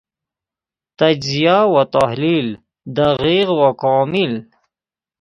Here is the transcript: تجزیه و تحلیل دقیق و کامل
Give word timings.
تجزیه 0.99 1.57
و 1.73 1.75
تحلیل 1.95 2.47
دقیق 2.97 3.49
و 3.59 3.63
کامل 3.81 4.33